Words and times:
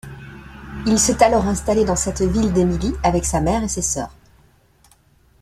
Il 0.87 0.97
s'est 0.97 1.21
alors 1.23 1.45
installé 1.47 1.85
dans 1.85 1.95
cette 1.95 2.23
ville 2.23 2.51
d'Émilie 2.53 2.95
avec 3.03 3.23
sa 3.23 3.39
mère 3.39 3.61
et 3.61 3.67
ses 3.67 3.83
sœurs. 3.83 4.09